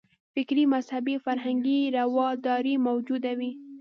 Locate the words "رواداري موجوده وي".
1.97-3.51